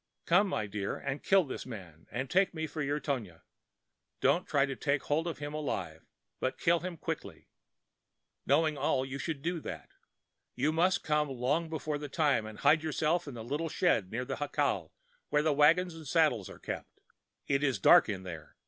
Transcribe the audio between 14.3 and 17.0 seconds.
jacal where the wagon and saddles are kept.